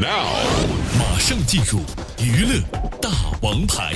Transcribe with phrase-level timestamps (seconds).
[0.00, 0.28] Now，
[0.96, 1.80] 马上进入
[2.22, 2.60] 娱乐
[3.02, 3.10] 大
[3.42, 3.94] 王牌。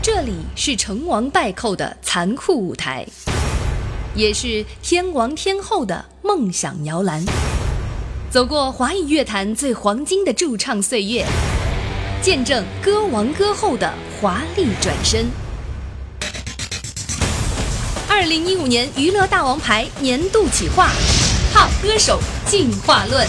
[0.00, 3.04] 这里是成王败寇的残酷舞台，
[4.14, 7.24] 也是天王天后的梦想摇篮。
[8.30, 11.26] 走过华语乐坛最黄金的驻唱岁月，
[12.22, 15.26] 见证歌王歌后的华丽转身。
[18.08, 20.92] 二零一五年娱乐大王牌年度企划
[21.82, 23.26] 歌手进化论。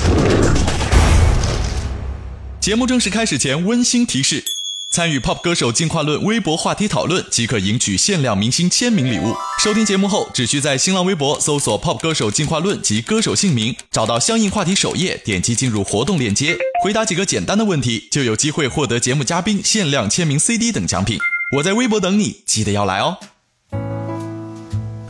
[2.60, 4.44] 节目正式开始前，温馨提示：
[4.92, 9.36] 参与 Pop 歌手进化论微博话题讨论，即可赢取限量明星签名礼物。
[9.64, 21.18] 收听节目后，只需在新浪微博搜索 “Pop 歌手进化论”及歌手姓名，找到相应话题首页，点击进入活动链接，回答几个简单的问题，就有机会获得节目嘉宾限量签名 CD 等奖品。
[21.58, 23.18] 我在微博等你，记得要来哦。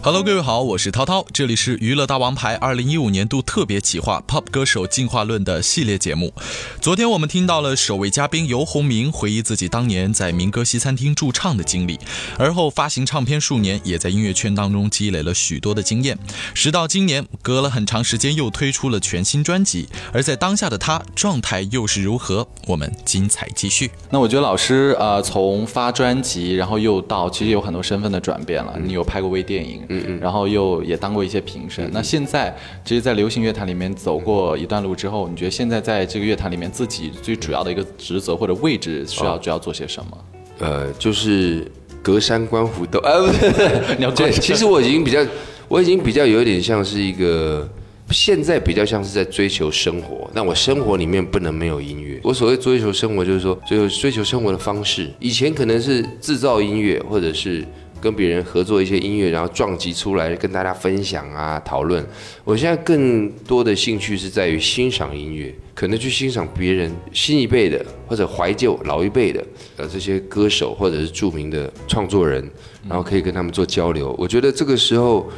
[0.08, 6.32] Hello，各位好，我是涛涛，这里是娱乐大王牌二零一五年度特别企划 Pop 歌手进化论的系列节目。
[6.80, 12.00] 昨天我们听到了首位嘉宾游鸿明回忆自己当年在民歌西餐厅驻唱的经历，
[12.38, 16.18] 而后发行唱片数年，也在音乐圈当中积累了许多的经验。
[16.54, 22.48] 时到今年，隔了很长时间又推出了全新专辑，而在当下的他状态又是如何？
[22.68, 23.92] 我们精彩继续。
[24.10, 28.74] 那我觉得老师呃，从发专辑，然后又到其实有很多身份的转变了。
[28.82, 29.86] 你有拍过微电影。
[30.22, 31.90] 然后又也当过一些评审。
[31.94, 40.18] 那现在，其实，在流行乐坛里面走过一段路之后，你觉得现在在这个乐坛里面，自己最主要的一个职责或者位置需要主要做些什么？
[40.60, 41.66] 呃，就是
[42.02, 43.00] 隔山观虎斗。
[43.08, 45.26] 啊，不对，你要对，其实我已经比较，
[45.68, 47.68] 我已经比较有点像是一个，
[48.12, 50.30] 现在比较像是在追求生活。
[50.34, 52.20] 那我生活里面不能没有音乐。
[52.24, 55.12] 我所谓追求生活，就是说，就追求生活的方式。
[55.20, 57.64] 以前可能是制造音乐，或者是。
[58.02, 62.06] 跟别人合作一些音乐，然后撞击出来跟大家分享啊讨论。
[62.44, 69.44] 我现在更多的兴趣是在于欣赏音乐，可能去欣赏别人新一辈的或者怀旧老一辈的
[69.78, 72.48] 呃这些歌手或者是著名的创作人，
[72.88, 74.16] 然后可以跟他们做交流。
[74.18, 75.30] 我觉得这个时候。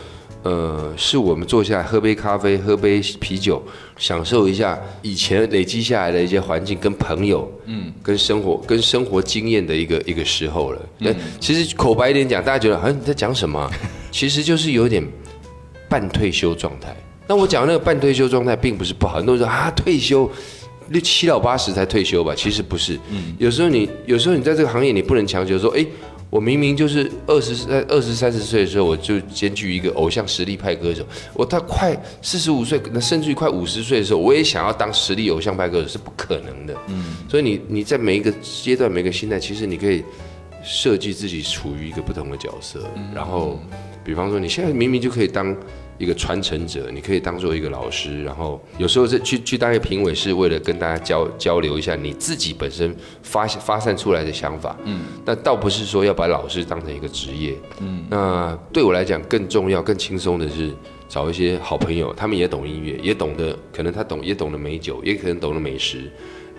[0.44, 3.62] 呃，是我们坐下来喝杯咖啡，喝杯啤酒，
[3.98, 10.82] 享受一下以前累积下来的一些环境跟朋友，嗯，跟生活跟生活经验的一个一个时候了。
[10.98, 13.70] 那其实口白一点讲，大家觉得好像你在讲什么？
[14.12, 15.06] 其实就是有点
[15.90, 16.96] 半退休状态。
[17.28, 19.18] 那我讲那个半退休状态，并不是不好。
[19.18, 20.32] 很多人说啊，退休
[20.88, 22.34] 六七老八十才退休吧？
[22.34, 22.98] 其实不是。
[23.12, 25.86] 嗯，有时候你有时候你在这个行业，你不能强求说，哎。
[26.30, 31.04] 我明明就是二十三、二十三十岁的时候，我就兼具一个偶像实力派歌手。
[31.34, 36.76] 我到快四十五岁，那甚至于快五十岁的时候，我也想要当实力偶像派歌手，是不可能的。
[36.88, 40.04] 嗯，所以你你在每一个阶段、每个心态，其实你可以
[40.64, 42.82] 设计自己处于一个不同的角色。
[43.14, 43.60] 然后，
[44.04, 45.56] 比方说，你现在明明就可以当。
[46.00, 54.76] 一个传承者，你可以当做一个老师，然后有时候这去去当一个评委，是为了跟大家交交流一下你自己本身发发散出来的想法。
[54.86, 57.54] 嗯，那倒不是说要把老师当成一个职业。
[57.82, 60.72] 嗯，那对我来讲更重要、更轻松的是
[61.10, 66.10] 找一些好朋友，他们也懂音乐，也懂得，可能他懂也懂得美酒，也可能懂得美食。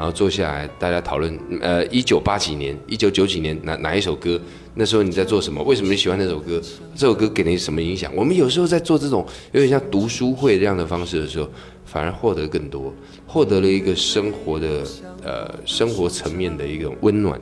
[0.00, 4.40] 然后坐下来，大家讨论，呃，一九八几年、一九九几年哪哪一首歌？
[4.72, 5.62] 那时候你在做什么？
[5.64, 6.58] 为什么你喜欢那首歌？
[6.94, 8.10] 这首歌给你什么影响？
[8.16, 11.46] 我们有时候在做这种有点像读书会这样的方式的时候，
[11.84, 12.90] 反而获得更多，
[13.26, 14.82] 获得了一个生活的
[15.22, 17.38] 呃生活层面的一种温暖，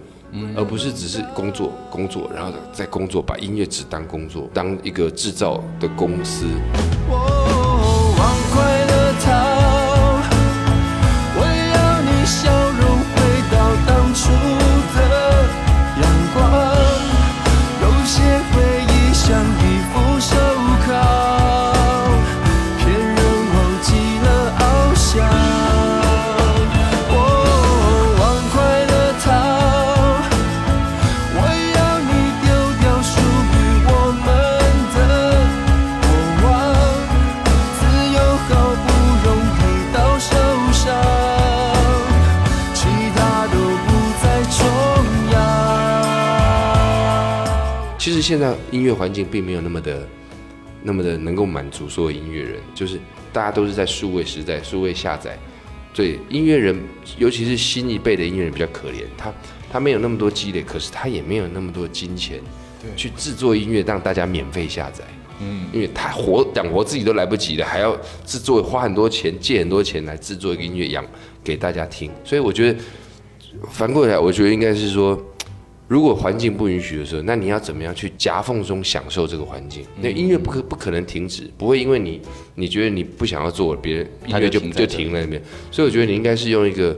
[0.57, 6.45] 而不是只是工作工作，然后在工作把音乐只当工作，当一个制造的公司。
[48.23, 50.07] 现在音乐环境并没有那么的、
[50.83, 52.99] 那么的能够满足所有音乐人，就是
[53.33, 55.39] 大家都是在数位时代、数位下载。
[55.95, 56.79] 对音乐人，
[57.17, 59.33] 尤其是新一辈的音乐人比较可怜，他
[59.73, 62.41] 他没有那么多积累，可是他也没有那么多金钱，
[62.97, 65.03] 去制作音乐让大家免费下载。
[65.41, 71.05] 嗯，因为他活养活自己都来不及了，还要制作花很多钱、借很多钱来制作一个音乐养
[71.43, 72.11] 给大家听。
[72.25, 72.79] 所以我觉得
[73.71, 75.21] 反过来，我觉得应该是说。
[75.89, 79.87] 如果环境不允许的时候，那你要怎么样去夹缝中享受这个环境？
[80.01, 82.21] 那音乐不可不可能停止，不会因为你
[82.55, 85.43] 你觉得你不想要做，别人音乐就就停在那边。
[85.71, 86.95] 所以我觉得你应该是用一个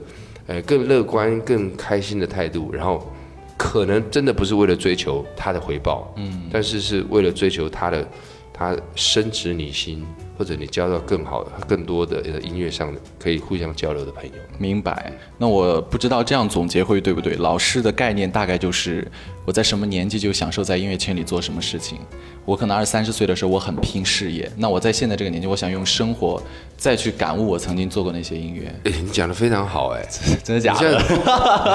[0.49, 3.09] 呃更乐观、更开心的态度，然后
[3.57, 8.09] 可能真的不是为了追求他的回报，嗯，但是是为了追求他的
[8.53, 10.05] 他深植你心。
[10.41, 12.91] 或者你交到更好、更多的音乐上
[13.23, 14.33] 可以互相交流的朋友。
[14.57, 15.13] 明白。
[15.37, 17.35] 那我不知道这样总结会对不对？
[17.35, 19.07] 老师的概念大概就是
[19.45, 21.99] 我在什么年纪就享受在音乐圈里做什么事情。
[22.47, 26.43] 我可能二三十岁的时候我很拼事业，那我在现在这个年纪，我想用生活
[26.75, 28.75] 再去感悟我曾经做过那些音乐。
[28.91, 30.03] 哎，你讲的非常好，哎，
[30.43, 30.99] 真的假的？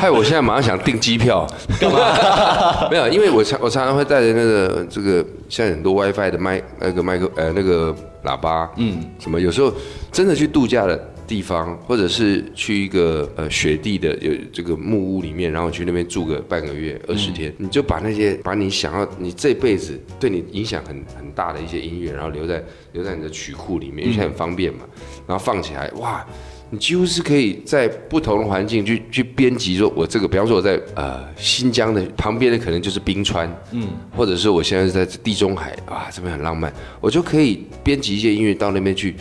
[0.01, 1.45] 害我现在马上想订机票，
[1.79, 2.89] 干嘛？
[2.89, 7.95] 没有，因为我常我常常会带着那个这个现在很多 WiFi 的麦那个麦克呃那个。
[8.25, 9.39] 喇叭，嗯，什么？
[9.39, 9.73] 有时候
[10.11, 22.63] 真的去度假的地方，或者是去一个呃雪地的有这个木屋里面，然后去那边住个半个月、二十天，你就把那些把你想要你这辈子对你影响很很大的一些音乐，然后留在
[22.93, 24.79] 留在你的曲库里面，因为很方便嘛，
[25.27, 26.25] 然后放起来，哇！
[26.71, 39.15] 你几乎是可以在不同的环境去去编辑，说我这个，比方说我在呃新疆的旁边的可能就是冰川，嗯，或者是我现在是在地中海啊，这边很浪漫，我就可以编辑一些音乐到那边去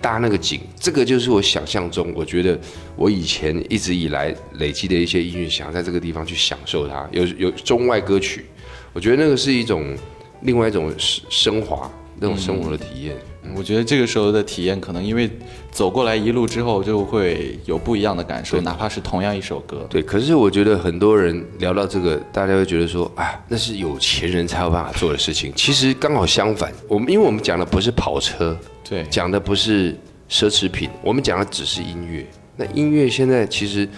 [0.00, 0.60] 搭那个景。
[0.78, 2.58] 这个就是我想象中，我觉得
[2.96, 7.08] 我以前一直以来累积的一些音乐，想要在这个地方去享受它。
[7.12, 8.46] 有有中外歌曲，
[8.92, 9.96] 我觉得那个是一种
[10.42, 13.14] 另外一种升华那种生活的体验。
[13.56, 15.30] 我觉得这个时候的体验，可能因为
[15.70, 19.86] 走过来一路之后，就会有不一样的感受，哪怕是同样一首歌。
[19.88, 25.52] 对，可是我觉得很多人聊到这个，大家会觉得说，啊，那是有钱人才有办法做的事情。
[25.56, 28.56] 其实刚好相反，我们因为我们讲的不是跑车，
[28.88, 29.92] 对，讲的不是
[30.28, 32.26] 奢侈品，我们讲的只是音乐。
[32.56, 33.88] 那音乐现在其实。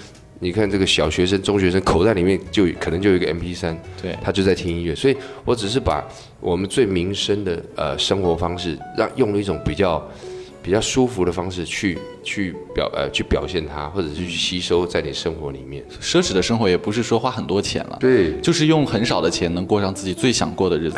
[0.42, 4.94] 你看这个小学生、中学生口袋里面就可能就有一个 M P 三，对，他就在听音乐。
[4.94, 6.02] 所以我只是把
[6.40, 10.02] 我们最民生的呃生活方式，让用了一种比较
[10.62, 15.84] 比较舒服的方式去去表呃去表现它，或者是去吸收在你生活里面。
[16.00, 20.96] 奢侈的生活也不是说花很多钱了，对，就是用很少的钱能过上自己最想过的日子。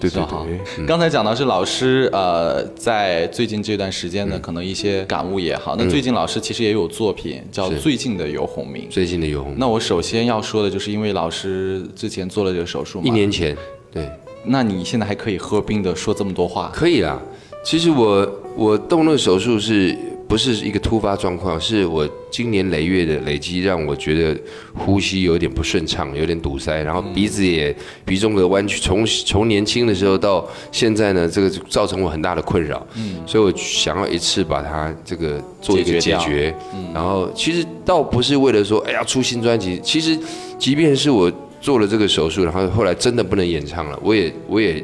[0.00, 5.76] 对对对，刚才讲到是老师，呃，在最近这段时间呢，可能一些感悟也好。
[5.76, 8.84] 那最近老师其实也有作品叫《最近的游鸿明》。
[8.88, 9.58] 最近的游鸿明。
[9.58, 13.06] 那我首先要说的就是，因为老师之前做了这个手术嘛。
[13.06, 13.56] 一年前。
[13.92, 14.08] 对。
[14.44, 16.72] 那你现在还可以喝冰的说这么多话？
[16.74, 17.20] 可以啊。
[17.62, 19.96] 其实我我动那个手术是。
[20.30, 24.40] 不是一个突发状况，是我今年累月的累积，让我觉得
[24.72, 27.74] 呼吸有点不顺畅，有点堵塞，然后鼻子也
[28.04, 32.86] 鼻中隔弯曲，从从年轻的时候到现在呢，这个造成我很大的困扰。
[32.94, 36.54] 嗯，所以我想要一次把它这个做一个解决。
[36.72, 40.16] 嗯，然后其实倒不是为了说，哎呀出新专辑，其实
[40.56, 41.28] 即便是我
[41.60, 44.80] 做了这个手术，然后后来真的不能演唱了，我也我也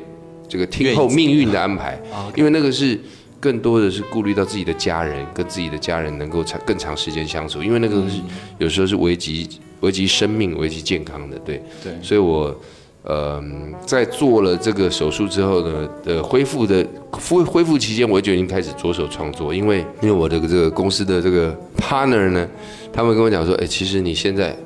[0.48, 1.96] 这个听候命运的安排，
[2.34, 2.98] 因为那个是。
[3.38, 8.20] 更多的是顾虑到自己的家人，跟自己的家人能够长更长时间相处，因为那个是
[8.58, 9.48] 有时候是危及
[9.80, 11.92] 危及生命、危及健康的，对对。
[12.02, 12.54] 所以我
[13.02, 13.44] 呃
[13.84, 22.48] 在做了这个手术之后呢，的恢复的恢恢复期间，我就已经开始着手创作，因为因为我的这个公司的这个 partner 呢，
[22.92, 24.56] 他们跟我讲说，哎，其实你现在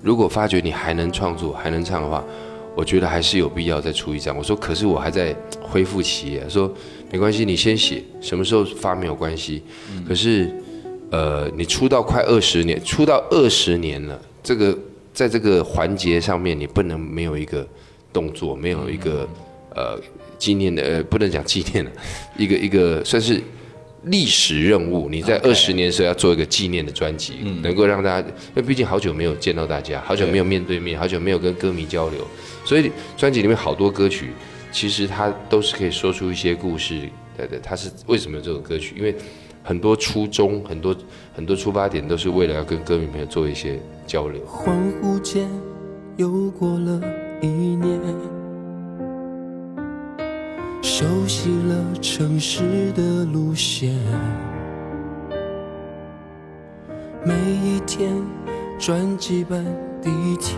[0.00, 2.22] 如果发觉你还能创作、还能唱的话，
[2.76, 4.34] 我觉得还是有必要再出一张。
[4.36, 6.72] 我说，可是我还在恢复期，说。
[7.12, 9.62] 没关系，你先写，什么时候发没有关系。
[10.08, 10.50] 可是，
[11.10, 14.76] 呃，你出道快二十年，出道二十年了，这个
[15.12, 17.68] 在这个环节上面，你不能没有一个
[18.14, 19.28] 动作，没有一个
[19.76, 20.00] 呃
[20.38, 21.90] 纪念的，呃，不能讲纪念了，
[22.38, 23.38] 一个一个算是
[24.04, 25.10] 历史任务。
[25.10, 32.26] 你在二十年的时候要做一个纪念的专辑，能够让大家，因为毕竟好久没有见到大家，好久没有面对面，好久没有跟歌迷交流，
[32.64, 34.30] 所以专辑里面好多歌曲。
[34.72, 38.96] 其实他都是可以说出一些故事，对对，他是为什么有这首歌曲？
[38.96, 39.14] 因为
[39.62, 40.96] 很多初衷，很多
[41.34, 44.42] 很多出发点都是为了要跟歌迷朋友做一些交流。
[44.46, 45.46] 恍惚间
[46.16, 47.00] 又过了
[47.42, 48.00] 一年，
[50.82, 53.94] 熟悉了城市的路线，
[57.24, 58.10] 每一天
[58.78, 59.64] 转几班
[60.00, 60.10] 地
[60.40, 60.56] 铁。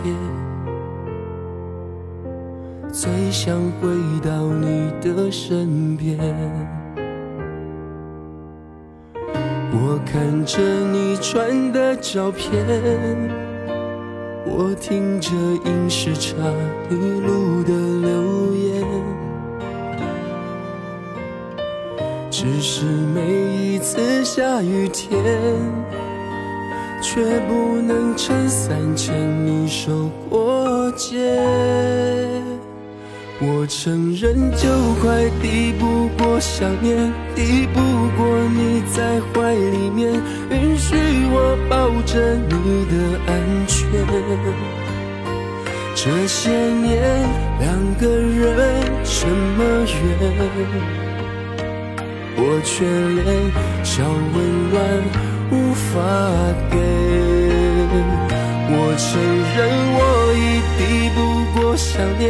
[2.97, 3.89] 最想回
[4.23, 6.17] 到你的身边，
[9.73, 10.61] 我看着
[10.93, 12.65] 你传的照片，
[14.45, 15.29] 我听着
[15.65, 16.37] 影视差
[16.89, 18.85] 一路的留言，
[22.31, 25.21] 只是每一次下雨天，
[27.01, 31.41] 却不能撑伞牵你手过街。
[33.47, 34.67] 我承认，就
[35.01, 37.79] 快抵不过想念，抵不
[38.17, 40.11] 过你在怀里面，
[40.49, 40.95] 允许
[41.29, 42.93] 我抱着你的
[43.27, 43.31] 安
[43.67, 43.77] 全。
[45.93, 46.91] 这些年，
[47.59, 49.95] 两个人什么缘，
[52.37, 52.83] 我却
[53.21, 53.25] 连
[53.83, 54.35] 小温
[54.71, 54.75] 暖
[55.51, 55.93] 无法
[56.71, 56.73] 给。
[58.67, 59.07] 我承
[59.55, 59.55] 认，
[59.93, 59.99] 我
[60.33, 60.41] 已
[60.77, 60.81] 抵
[61.15, 61.17] 不
[61.53, 62.25] 过想念，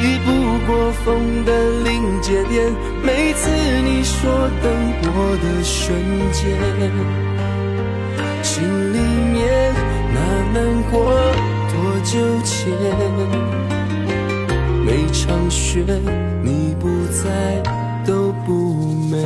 [0.00, 0.28] 抵不
[0.66, 1.50] 过风的
[1.84, 2.72] 临界点。
[3.02, 3.50] 每次
[3.84, 4.72] 你说等
[5.04, 5.94] 我的瞬
[6.32, 6.40] 间，
[8.42, 8.98] 心里
[9.32, 9.74] 面
[10.14, 10.18] 那
[10.54, 10.58] 难
[10.90, 10.92] 过
[11.70, 12.72] 多久前？
[14.84, 15.84] 每场雪
[16.42, 17.62] 你不在
[18.04, 18.48] 都不
[19.10, 19.16] 美。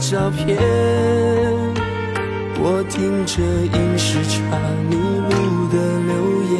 [0.00, 0.56] 照片，
[2.58, 4.38] 我听着影视差
[4.88, 5.76] 你录的
[6.08, 6.12] 留
[6.50, 6.56] 言，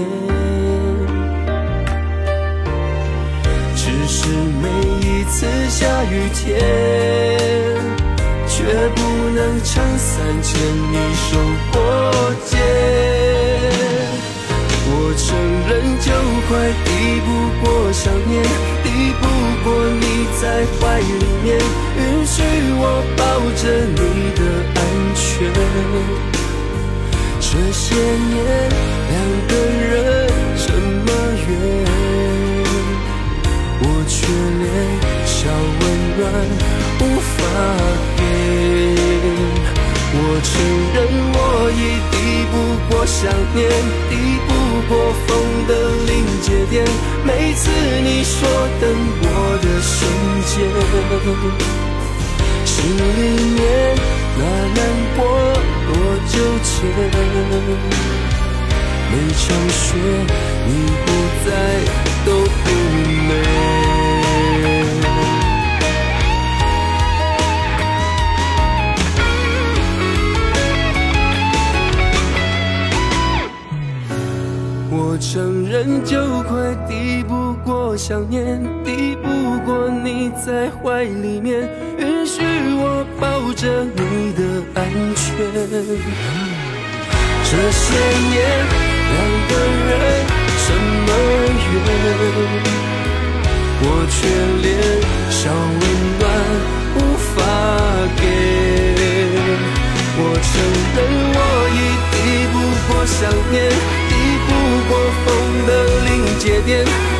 [3.74, 4.28] 只是
[4.60, 4.68] 每
[5.00, 6.60] 一次下雨天，
[8.46, 8.62] 却
[8.94, 9.00] 不
[9.34, 10.60] 能撑伞牵
[10.92, 11.28] 你手
[11.72, 11.80] 过
[12.44, 12.58] 街。
[14.92, 15.26] 我承
[15.66, 16.12] 认，就
[16.46, 16.50] 快
[16.84, 16.88] 抵
[17.24, 17.28] 不
[17.64, 18.44] 过想念，
[18.84, 18.86] 抵
[19.18, 19.24] 不
[19.64, 19.66] 过
[19.98, 20.04] 你
[20.40, 20.42] 在
[20.78, 21.48] 怀里面，
[21.96, 22.42] 允许
[22.78, 22.99] 我
[23.60, 24.00] 着你
[24.36, 24.40] 的
[24.74, 24.80] 安
[25.14, 25.20] 全。
[27.40, 28.36] 这些年，
[29.10, 29.14] 两
[29.48, 29.52] 个
[29.90, 29.92] 人
[30.56, 30.66] 这
[31.04, 31.08] 么
[31.46, 31.48] 远，
[33.82, 34.16] 我却
[34.60, 34.64] 连
[35.26, 35.38] 小
[35.78, 35.82] 温
[36.16, 36.20] 暖
[37.00, 37.28] 无法
[38.16, 38.18] 给。
[40.12, 40.50] 我承
[40.94, 40.98] 认，
[41.34, 41.38] 我
[41.76, 41.78] 已
[42.10, 42.14] 抵
[42.50, 42.54] 不
[42.88, 43.18] 过想
[43.54, 43.58] 念，
[44.08, 44.12] 抵
[44.48, 44.48] 不
[44.88, 44.90] 过
[45.26, 45.28] 风
[45.68, 45.70] 的
[46.06, 46.74] 临界点。
[47.26, 47.62] 每次
[48.02, 48.38] 你说
[48.80, 48.82] 等
[49.20, 49.26] 我
[49.60, 49.98] 的瞬
[50.46, 50.50] 间，
[52.80, 52.98] 心里
[53.54, 53.60] 面
[54.38, 54.42] 那
[54.74, 54.78] 难
[55.14, 55.18] 过
[55.86, 55.92] 多
[56.28, 56.32] 纠
[56.62, 56.72] 结？
[59.10, 59.78] 每场雪
[60.66, 60.68] 你
[61.04, 61.06] 不
[61.44, 61.48] 在
[62.24, 62.64] 都不
[63.28, 63.30] 美。
[75.22, 79.28] 承认就快抵不过想念，抵不
[79.66, 81.69] 过你在怀里面，
[83.00, 83.64] 我抱着
[83.96, 83.98] 你
[84.34, 84.40] 的
[84.74, 84.78] 安
[85.16, 85.24] 全。
[87.48, 87.82] 这些
[88.28, 88.36] 年
[89.08, 89.16] 两
[89.48, 89.52] 个
[89.88, 89.90] 人
[90.60, 90.68] 这
[91.06, 91.08] 么
[91.72, 91.74] 远，
[93.80, 94.18] 我却
[94.60, 94.68] 连
[95.30, 95.40] 小
[95.80, 95.82] 温
[96.20, 96.22] 暖
[96.96, 97.32] 无法
[98.20, 98.22] 给。
[100.18, 100.52] 我承
[100.94, 100.98] 认
[101.32, 101.38] 我
[101.72, 101.80] 已
[102.12, 102.14] 抵
[102.52, 102.54] 不
[102.84, 103.18] 过想
[103.50, 103.56] 念。
[104.10, 104.12] 抵
[104.44, 104.48] 不
[104.88, 104.92] 过
[105.24, 105.26] 风
[105.66, 105.70] 的
[106.04, 106.70] 临界点，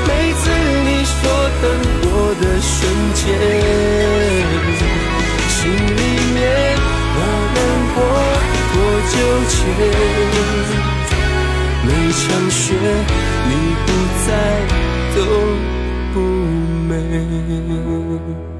[0.07, 0.43] 每次
[0.85, 1.17] 你说
[1.63, 1.65] 等
[2.03, 2.71] 我的瞬
[3.15, 3.25] 间，
[11.83, 12.75] 每场雪
[13.49, 13.51] 你
[13.87, 13.89] 不
[14.27, 14.29] 在
[15.17, 15.19] 都
[16.13, 16.21] 不
[16.89, 18.60] 美。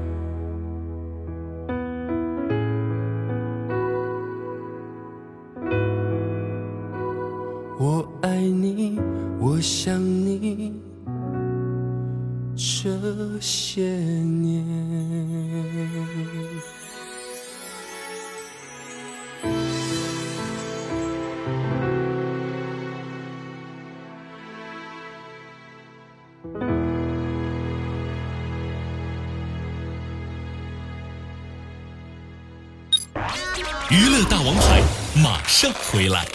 [33.91, 34.81] 娱乐大王牌
[35.21, 36.25] 马上回来。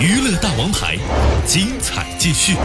[0.00, 0.96] 娱乐大王牌
[1.44, 2.56] 精彩继续。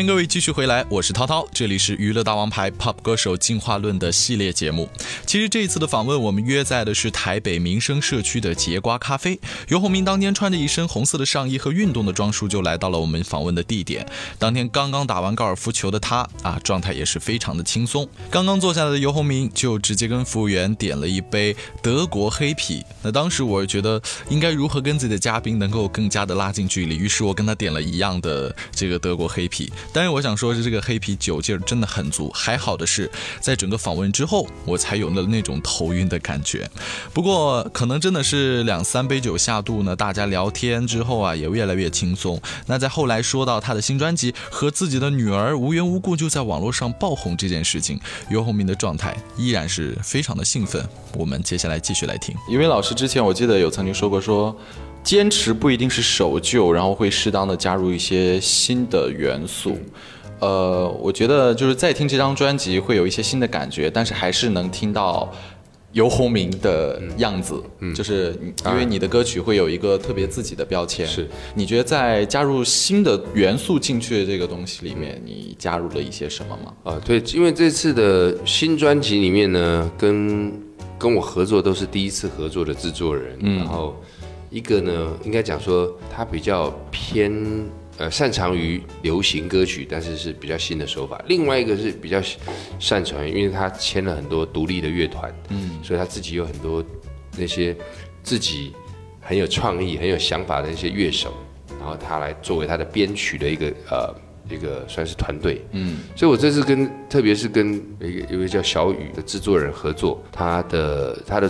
[0.00, 4.88] 欢迎各位继续回来，我是涛涛，这里是娱乐大王牌 Pop 歌手进化论的系列节目。
[5.26, 9.38] 其实这一次的访问，我们约在的是台北民生社区的节瓜咖啡。
[9.68, 14.08] 尤鸿明当天穿着一身红色的上衣和运动的装束，就来到了我们访问的地点。
[14.38, 18.08] 当天刚刚打完高尔夫球的他啊，状态也是非常的轻松。
[18.30, 22.82] 刚刚坐下来的尤鸿明就直接跟服务员点了一杯德国黑啤。
[23.02, 29.70] 那当时我觉得应该如何跟自己的嘉宾能够更加的拉近距离，于是我跟他点了一样的这个德国黑啤。
[29.92, 32.30] 但是我想说，是这个黑啤酒劲儿真的很足。
[32.32, 36.68] 还好的是，在整个访问之后，我才有了那种头晕的感觉。
[37.12, 42.40] 不过，可能真的是两三杯酒下肚呢，大家聊天之后啊，也越来越轻松。
[42.66, 47.98] 那在后来说到他的新专辑和自己的女儿无缘无故就在网络上爆红这件事情，
[48.30, 50.86] 尤鸿明的状态依然是非常的兴奋。
[51.14, 52.34] 我们接下来继续来听。
[52.48, 54.56] 因为老师之前我记得有曾经说过说。
[55.02, 59.78] 坚持不一定是守旧，然后会适当的加入一些新的元素。
[60.40, 65.30] 呃，我觉得就是在听这张专辑会有一些新的感觉，但是还是能听到
[65.92, 67.62] 游鸿明的样子。
[67.80, 71.06] 嗯，就是因为你的歌曲会有一个特别自己的标签。
[71.06, 76.72] 是，你觉得在加入新的元素进去的这个东西里面，你加入了一些什么吗？
[76.84, 80.52] 啊，对，因为这次的新专辑里面呢，跟
[80.98, 83.94] 跟我合作都是第一次合作的制作人，然后。
[84.50, 87.32] 一个呢，应该讲说他比较偏
[87.98, 91.22] 呃擅长于流行歌曲，但是是比较新的手法。
[91.28, 92.20] 另外一个是比较
[92.80, 96.84] 擅长，因为他签了很多独立的乐团，嗯，所以他自己有很多
[97.38, 97.76] 那些
[98.24, 98.72] 自己
[99.20, 101.32] 很有创意、很有想法的一些乐手，
[101.78, 104.12] 然后他来作为他的编曲的一个呃
[104.48, 111.48] 一个算是团队，嗯，所以我这次跟特别是跟一个一位叫小雨的制作人合作，他的他的。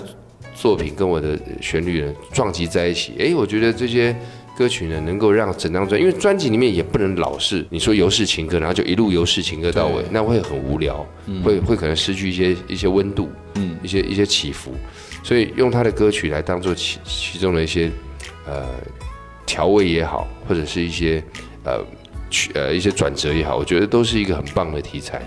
[0.60, 4.14] 作品跟我的旋律呢撞击在一起，哎，我觉得这些
[4.54, 11.06] 歌曲呢能够让整张专，因为专辑里面也不能老是你说游氏情歌，然后就一路游氏情歌到尾，那会很无聊，
[11.42, 14.72] 会会可能失去一些一些温度，嗯，一些一些起伏，
[15.22, 17.90] 所以用他的歌曲来当做其其中的一些
[18.46, 18.66] 呃
[19.46, 21.24] 调味也好，或者是一些
[21.64, 21.82] 呃
[22.28, 25.22] 曲呃一些转折也好，我觉得都是一个很棒的题材，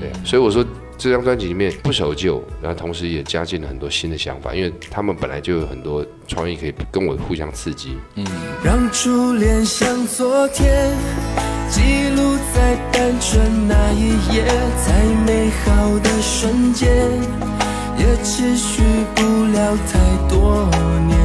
[0.00, 0.64] 对，所以我说。
[0.98, 7.96] 这张专辑里面不守旧，然后同时也加进了很多新的想法，因为他们本来就有很多创意可以跟我互相刺激。
[8.14, 8.24] 嗯，
[8.62, 10.94] 让初恋像昨天，
[11.68, 11.80] 记
[12.14, 14.44] 录在单纯那一页，
[14.86, 16.88] 再美好的瞬间，
[17.98, 18.82] 也持续
[19.16, 20.70] 不了太多
[21.08, 21.18] 年。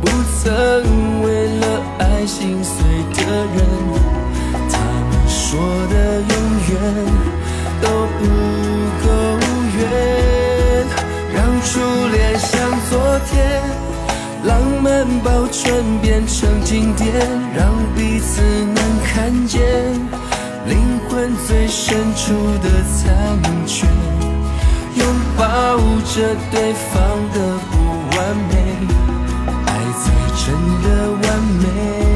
[0.00, 0.08] 不
[0.42, 3.58] 曾为了爱心碎的人，
[4.70, 4.78] 他
[5.10, 5.60] 们说
[5.90, 6.32] 的永
[6.70, 6.74] 远
[7.82, 8.24] 都不
[9.02, 9.08] 够
[9.78, 9.80] 远，
[11.34, 11.38] 让。
[11.62, 11.78] 初
[12.10, 12.98] 恋像昨
[13.30, 13.62] 天，
[14.44, 17.14] 浪漫保存变成经典，
[17.54, 19.60] 让彼此能看见
[20.66, 23.86] 灵魂最深处的残缺，
[24.96, 25.76] 拥抱
[26.12, 26.98] 着对方
[27.34, 27.76] 的不
[28.16, 28.52] 完美，
[29.66, 29.68] 爱
[30.00, 30.44] 才真
[30.82, 31.24] 的完
[31.62, 32.09] 美。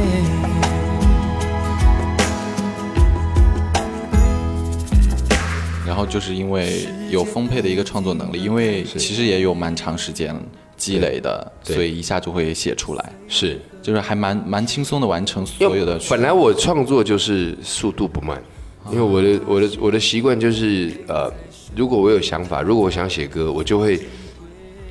[5.94, 10.35] 然后就是因为有丰沛的一个创作能力，因为其实也有蛮长时间
[10.76, 13.12] 积累的，所以一下就会写出来。
[13.28, 15.96] 是，就是还蛮蛮轻松的完成所有的。
[16.11, 18.42] 本来我创作就是速度不慢，
[18.90, 21.33] 因为我的我的我的习惯就是呃，
[21.76, 24.00] 如果我有想法，如果我想写歌，我就会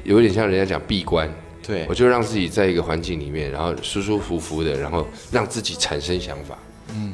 [0.05, 1.29] 有点像人家讲闭关，
[1.67, 6.57] 对我就让自己在一个环境里面，然后舒舒服服的，然后让自己产生想法。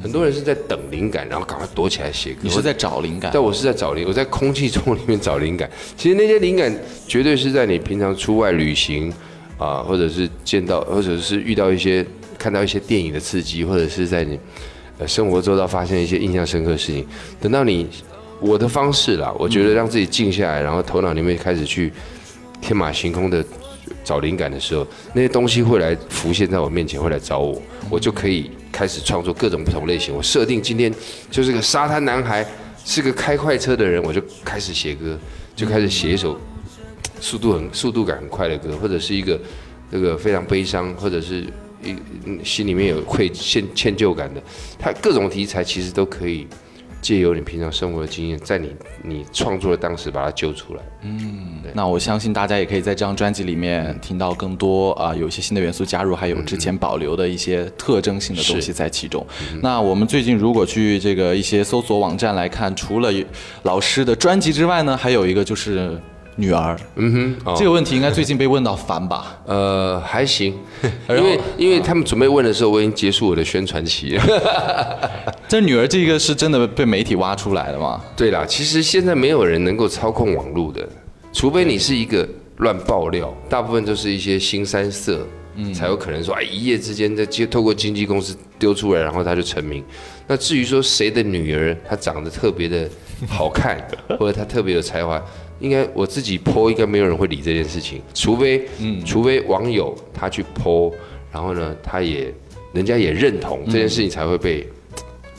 [0.02, 2.40] 很多人是在等灵感，然后赶快躲起来写歌。
[2.42, 3.30] 你是在找灵感？
[3.32, 5.70] 但我是在找灵，我在空气中里面找灵感。
[5.96, 6.74] 其实那些灵感
[7.06, 9.12] 绝对是在你平常出外旅行
[9.58, 12.04] 啊，或者是见到，或者是遇到一些
[12.38, 14.38] 看到一些电影的刺激，或者是在你
[14.98, 17.06] 呃生活周遭发现一些印象深刻的事情。
[17.40, 17.86] 等到你
[18.40, 21.92] 我的方式啦，我觉得让自己静下来，然后头脑里面开始去
[22.60, 23.44] 天马行空的
[24.04, 28.50] 找灵感的时候，那些东西会来浮现在我面前，会来找我，我就可以。
[28.80, 30.14] 开始创作各种不同类型。
[30.14, 30.90] 我设定今天
[31.30, 32.42] 就是个沙滩男孩，
[32.82, 35.18] 是个开快车的人，我就开始写歌，
[35.54, 36.40] 就开始写一首
[37.20, 39.38] 速度很、速度感很快的歌，或者是一个
[39.92, 41.44] 这个非常悲伤，或者是
[41.82, 41.94] 一
[42.42, 44.42] 心里面有愧欠歉疚感的，
[44.78, 46.46] 他各种题材其实都可以。
[47.00, 50.82] 借由你平常生活的经验，在你你创作的当时把它揪出来。
[51.02, 59.26] 嗯，那我相信大家也可以在这张专辑里面听到更多啊，有一些新的元素加入，还有之前保留的一些特征性的东西在其中。
[59.62, 63.10] 那我们最近如果去这个一些搜索网站来看，除了
[63.62, 65.98] 老师的专辑之外呢，还有一个就是。
[66.40, 69.38] 女儿，嗯哼，这个问题应该最近被问到烦吧？
[69.46, 70.58] 呃，还行，
[71.08, 74.18] 因为因为他们准备问的时候，我已经结束我的宣传期。
[75.46, 78.00] 这女儿这个是真的被媒体挖出来的吗？
[78.16, 80.88] 对啦，其实现在没有人能够操控网络的，
[81.32, 82.26] 除非你是一个
[82.58, 85.26] 乱爆料，大部分都是一些新三色，
[85.56, 89.84] 嗯，才有可能说哎一夜之间在接透过经纪公司丢出来，然后他就成名。
[90.26, 92.88] 那至于说谁的女儿她长得特别的
[93.28, 93.84] 好看，
[94.18, 95.20] 或者她特别有才华。
[95.60, 100.92] 应该我自己剖，应该没有人会理这件事情，除非，嗯，除非网友他去剖，
[101.30, 102.32] 然后呢，他也，
[102.72, 104.66] 人家也认同这件事情才会被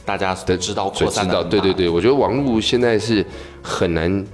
[0.06, 3.26] 大家的知道所知道，对对，对，我觉得网络现在是
[3.62, 4.26] 很难，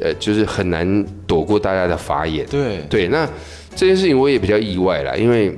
[0.00, 2.46] 呃，就是很难躲过大家的法眼。
[2.46, 2.78] 对。
[2.88, 3.28] 对，那
[3.74, 5.56] 这件事情我也比较意外啦，因为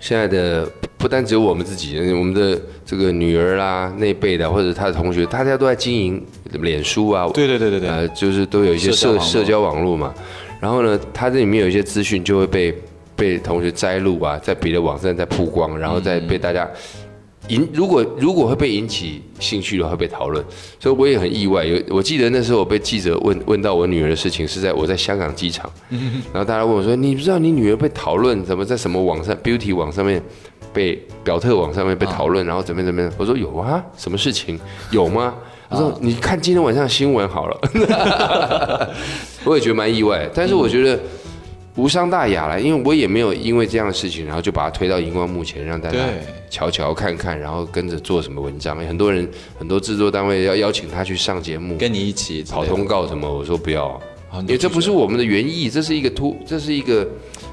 [0.00, 6.26] 现在的不单只有我们自己，我们的这个女儿啦、那一辈的，或者他的同学，大家都在经营
[6.60, 7.88] 脸书啊，对对对对对。
[7.88, 10.12] 呃，就是都有一些社社社交网络嘛。
[10.60, 12.74] 然后呢，他这里面有一些资讯就会被
[13.14, 16.68] 被同学摘录啊，在别的网站在曝光，然后再被大家
[17.48, 17.68] 引。
[17.72, 20.44] 如果如果会被引起兴趣的话，会被讨论。
[20.78, 21.64] 所以我也很意外。
[21.64, 25.70] 有我记得那时候我被记者问问到我女儿的事情，是在我在香港机场，
[26.32, 30.22] 然后大家问我说：“你不知道你女儿被讨论怎么在什么网上 beauty 网上面
[30.72, 34.58] 被表特网上面被讨论，然后怎么样怎么样？”我说：“有啊，什么事情
[34.90, 35.34] 有吗？”
[35.70, 38.90] 他说：“你看今天晚上新闻好了。
[39.44, 40.98] ”我也觉得蛮意外，但是我觉得
[41.76, 45.98] 无伤大雅了，因为我也没有因为这样的事情，然后就把它推到荧光幕前，让大家
[46.50, 48.76] 瞧瞧看看，然后跟着做什么文章。
[48.78, 49.26] 很多人
[49.58, 54.00] 很多制作单位要邀请他去上节目，跟你一起跑通告什么，我说不要，
[54.40, 57.06] 因为这不是我们的原意，这是一个突，这是一个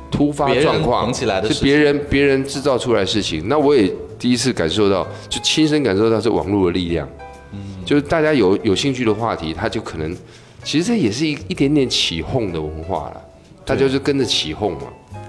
[0.09, 3.47] 突发状况起来的是别人别人制造出来的事情。
[3.47, 7.07] 那我也第一次感受到，就亲身感受到这网络的力量。
[7.51, 10.15] 嗯，就是大家有有兴趣的话题，他就可能，
[10.63, 13.21] 其实这也是一一点点起哄的文化了。
[13.67, 14.83] 大家就跟着起哄嘛，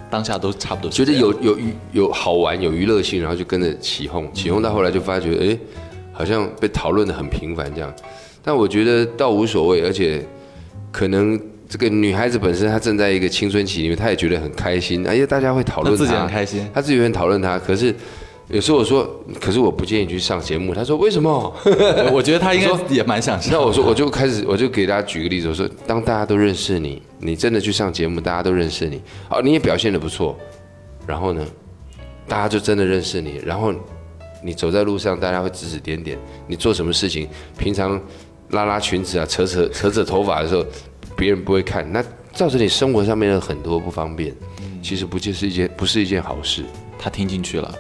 [0.09, 5.59] 当下都差不多是觉得，有有娱有好玩有娱乐性，然后就跟着起哄，起哄到后来就发觉，哎，
[6.13, 7.93] 好像被讨论的很频繁这样。
[8.41, 10.25] 但我觉得倒无所谓，而且
[10.93, 16.65] 可能这个女孩子本身她正在一个青春期里面，她也觉得很开心，而且大家会讨论自己她，很开心。
[16.73, 17.59] 她自己很讨论她。
[17.59, 17.93] 可是
[18.51, 19.09] 有时候我说，
[19.39, 20.75] 可是我不建议你去上节目。
[20.75, 21.55] 他说为什么？
[22.11, 23.53] 我觉得他应该也蛮想上。
[23.53, 30.35] 那我说，我就开始，我就给大家举个例子，我说，当大家都认识你，你真的去上节目，大家都认识你，好，你也表现的不错，
[31.07, 31.45] 然后呢，
[32.27, 33.71] 大家就真的认识你，然后
[34.43, 38.01] 你走在路上，大家会指指点点，你做什么事情，平常
[38.51, 40.65] 拉拉裙子啊，扯扯扯扯头发的时候，
[41.15, 44.35] 别人不会看，那造成你生活上面的很多不方便，
[44.83, 46.65] 其实不就是一件不是一件好事。
[46.99, 47.73] 他听进去了，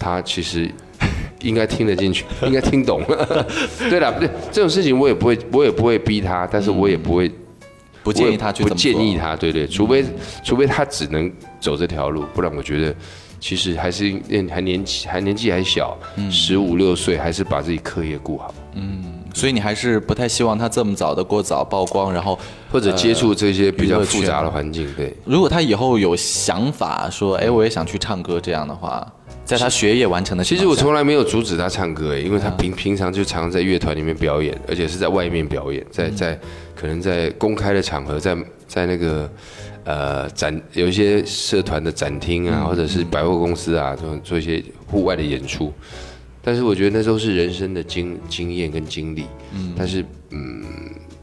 [0.00, 0.68] 他其实
[1.42, 3.02] 应该听得进去， 应该听懂。
[3.88, 7.30] 对了，不对，这种事情我也不会，我也不会逼他，但是我也不会
[8.02, 10.04] 不建议他去不建议他，对对，除非
[10.42, 12.94] 除非他只能走这条路，不然我觉得
[13.38, 14.18] 其实还是
[14.50, 16.30] 还年纪还年纪还小，嗯。
[16.32, 22.36] 十五六岁，还是把自己课业顾好，嗯所以你还是不太希望他这么早的过早曝光，然后
[22.72, 24.92] 或者接触这些比较复杂的环境。
[24.96, 29.06] 对，如果他以后有想法说，哎，我也想去唱歌这样的话，
[29.44, 35.86] 在他学业完成的其实我从来没有阻止他唱歌，因为嗯他平平常就常在乐团里面表演，而且是在外面表演，嗯。
[35.90, 36.40] 在在
[36.76, 38.36] 可能在公开的场合，在
[38.68, 39.30] 在那个
[39.84, 45.72] 呃展有一些社团的展厅嗯啊，或者是百货公司啊，做做一些户外的演出。
[46.42, 50.64] 但是我觉得那都是人生的经经验跟经历，嗯，但是嗯，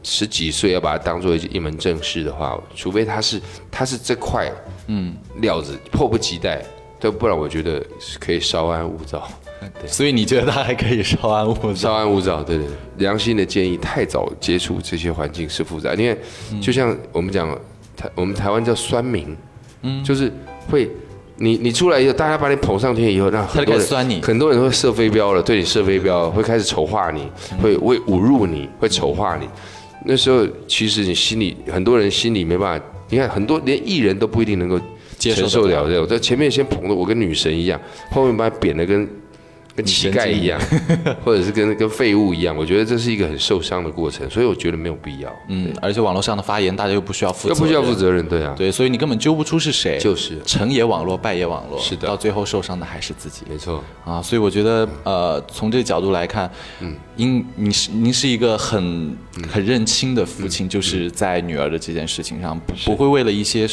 [0.04, 4.52] 十几岁要把它当做一一门正事的话，除非他是他是这块
[4.86, 5.14] 嗯。
[5.40, 6.64] 料子迫不及待，
[7.00, 9.28] 对，不然我觉得是可以稍安勿躁。
[9.86, 11.74] 所以你觉得他还可以稍安勿躁？
[11.74, 16.16] 稍安勿躁，对对，对良心的建议，太早接触这些环境是复杂，因为
[16.60, 17.48] 就像我们讲
[17.96, 19.36] 台，我们台湾叫酸民，
[19.82, 20.32] 嗯，就是
[20.70, 20.90] 会。
[21.40, 27.30] 你你出来以后，大家把你捧上天以后，那很多人酸你很多人会射飞镖了，对你射飞镖，会开始丑化你，
[27.62, 29.48] 会会侮辱你，会丑化你。
[30.04, 34.80] 那时候其实你心里很多人心里没办法，你看很多连艺人都不一定能够
[35.18, 39.08] 接受得承受了了这种，在前面先捧的我跟女神一样，后面把它贬的跟
[39.78, 40.60] 跟乞丐一样，
[41.24, 50.36] 或者是跟跟废物一样，我觉得这是一个很受伤的过程，所以我觉得没有必要，嗯，而且网络上的发言大家又不需要负责，又不需要负，责任，对啊，对，所以你根本揪不出是谁，就是。
[50.44, 52.08] 成也网络，败也网络，是的。
[52.08, 53.42] 到最后受伤的还是自己。
[53.48, 56.50] 没错，啊，所以我觉得，呃，从这个角度来看，
[56.80, 59.16] 嗯，您您是您是一个很
[59.48, 63.64] 很认清的父亲，就是在女儿的这件事情上，不不会为了一些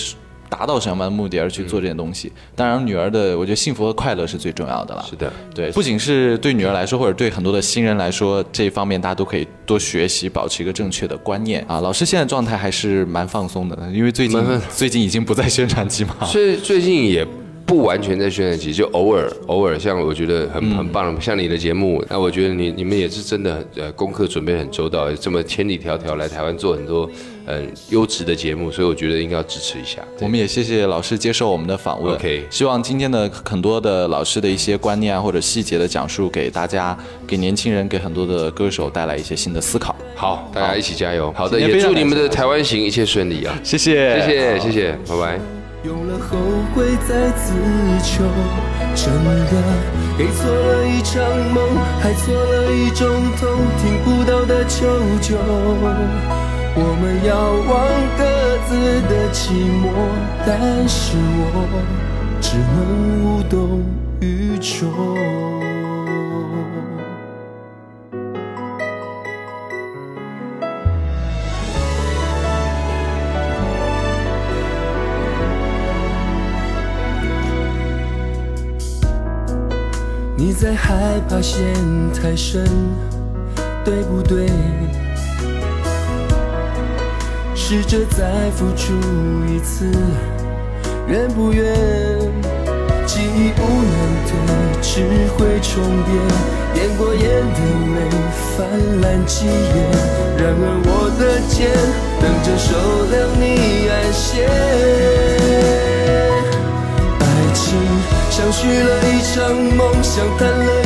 [0.49, 2.31] 达到什么样的目的而去做这件东西。
[2.55, 5.05] 当然，女儿的我觉得幸福和快乐是最重要的了。
[5.09, 11.79] 是的，对，不仅是对女儿来说，或者对很多的新人来说，这一方面大家都可以多学习，保持一个正确的观念啊。
[11.81, 16.15] 老师现在状态还是蛮放松的，因为最近 最近已经不在宣传期嘛。
[16.25, 17.25] 所以最近也
[17.65, 27.09] 不完全在宣传期，就偶尔偶尔，像我觉得很很棒的，像你的节目，那我觉得你你们也是真的呃功课准备很周到，这么千里迢迢来台湾做很多
[27.45, 30.01] 呃优质的节目，所以我觉得应该要支持一下。
[30.19, 32.15] 我们也谢谢老师接受我们的访问。
[32.15, 39.95] OK 希望今天的很多的老师的一些观念啊，或者细节的讲述，给大家、给年轻人、给很多的歌手带来一些新的思考。
[40.15, 41.31] 好，大家一起加油。
[41.35, 43.57] 好的，也祝你们的台湾行一切顺利啊！
[43.63, 45.39] 谢谢，谢谢谢谢，拜拜。
[45.83, 46.37] 用了后
[46.73, 47.53] 悔再自
[48.03, 48.23] 求，
[48.95, 49.63] 真的
[50.17, 51.21] 给错了一场
[51.53, 53.47] 梦，还错了一种痛，
[53.83, 54.87] 听不到的求
[55.21, 56.44] 救。
[56.77, 57.33] 我们遥
[57.69, 57.73] 望
[58.17, 58.23] 各
[58.67, 59.83] 自的寂寞，
[60.45, 61.79] 但是我
[62.41, 62.77] 只能
[63.23, 63.81] 无动
[64.19, 64.91] 于衷。
[80.37, 81.73] 你在害怕陷
[82.13, 82.65] 太深，
[83.85, 84.49] 对不对？
[87.67, 88.93] 试着再付出
[89.51, 89.89] 一次，
[91.07, 91.73] 愿不愿？
[93.07, 93.91] 记忆不能
[94.27, 94.31] 对，
[94.83, 95.01] 只
[95.33, 96.13] 会重叠，
[96.75, 97.59] 变过眼的
[97.95, 97.97] 泪
[98.55, 98.69] 泛
[99.01, 99.49] 滥几页。
[100.37, 101.73] 然而我的肩，
[102.21, 102.67] 等着收
[103.09, 103.43] 留你
[103.89, 104.45] 安歇。
[108.29, 109.35] 像许了一场
[109.75, 110.84] 梦，像谈了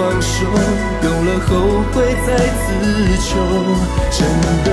[0.00, 0.46] 放手，
[1.02, 1.50] 有了后
[1.92, 2.66] 悔再自
[3.20, 3.28] 求。
[4.10, 4.16] 真
[4.64, 4.66] 的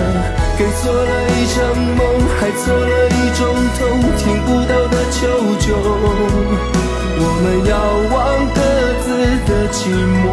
[0.57, 1.57] 给错了一场
[1.97, 1.99] 梦，
[2.39, 3.43] 还错了一种
[3.77, 3.79] 痛，
[4.15, 5.27] 听不到的求
[5.59, 5.67] 救。
[7.19, 7.71] 我们遥
[8.13, 8.15] 望
[8.55, 8.57] 各
[9.03, 9.05] 自
[9.45, 9.75] 的寂
[10.23, 10.25] 寞，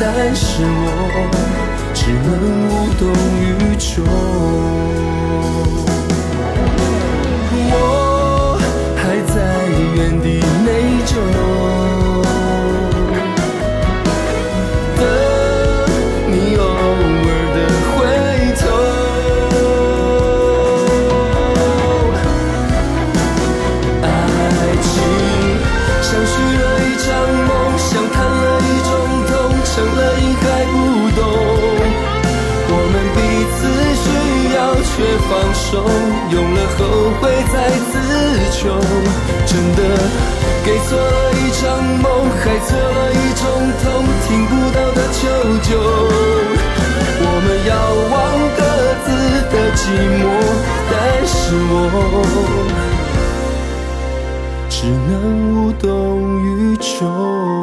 [0.00, 0.02] 但
[0.34, 0.88] 是我。
[1.92, 2.28] 只能
[2.66, 3.02] 无动
[3.38, 3.44] 于
[3.76, 3.92] 衷。
[7.72, 8.58] 我
[8.96, 9.36] 还在
[9.96, 10.26] 原地
[10.64, 10.68] 内
[11.04, 11.12] 疚。
[34.92, 34.96] 却
[35.28, 35.68] 放手，
[36.30, 36.78] 用了后
[37.20, 37.22] 悔
[37.52, 37.54] 再
[37.90, 37.92] 自
[38.52, 38.58] 求，
[39.46, 39.78] 真的
[40.64, 41.62] 给错了一场
[42.02, 42.06] 梦，
[42.40, 43.42] 还错了一种
[43.82, 43.84] 痛，
[44.26, 45.18] 听不到的求
[45.62, 45.70] 救。
[47.22, 47.70] 我们遥
[48.10, 48.12] 望
[48.56, 48.60] 各
[49.04, 49.08] 自
[49.50, 49.80] 的寂
[50.20, 50.22] 寞，
[50.90, 50.92] 但
[51.26, 51.32] 是
[51.70, 51.74] 我
[54.68, 54.74] 只
[55.08, 55.12] 能
[55.54, 55.84] 无动
[56.42, 57.59] 于衷。